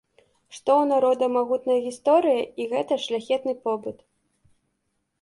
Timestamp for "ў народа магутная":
0.79-1.77